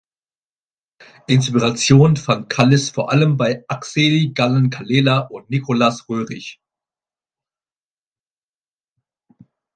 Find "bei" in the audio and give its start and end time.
3.37-3.63